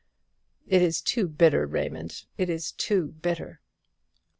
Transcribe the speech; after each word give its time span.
It 0.65 0.81
is 0.81 0.99
too 0.99 1.27
bitter, 1.27 1.67
Raymond; 1.67 2.23
it 2.35 2.49
is 2.49 2.71
too 2.71 3.09
bitter!" 3.21 3.61